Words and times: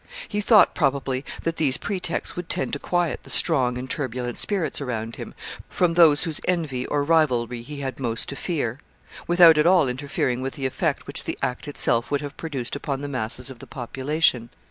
He 0.27 0.41
thought, 0.41 0.73
probably, 0.73 1.23
that 1.43 1.57
these 1.57 1.77
pretexts 1.77 2.35
would 2.35 2.49
tend 2.49 2.73
to 2.73 2.79
quiet 2.79 3.21
the 3.21 3.29
strong 3.29 3.77
and 3.77 3.87
turbulent 3.87 4.39
spirits 4.39 4.81
around 4.81 5.17
him, 5.17 5.35
from 5.69 5.93
whose 5.93 6.41
envy 6.45 6.87
or 6.87 7.03
rivalry 7.03 7.61
he 7.61 7.81
had 7.81 7.99
most 7.99 8.27
to 8.29 8.35
fear, 8.35 8.79
without 9.27 9.59
at 9.59 9.67
all 9.67 9.87
interfering 9.87 10.41
with 10.41 10.55
the 10.55 10.65
effect 10.65 11.05
which 11.05 11.25
the 11.25 11.37
act 11.43 11.67
itself 11.67 12.09
would 12.09 12.21
have 12.21 12.35
produced 12.35 12.75
upon 12.75 13.01
the 13.01 13.07
masses 13.07 13.51
of 13.51 13.59
the 13.59 13.67
population. 13.67 14.49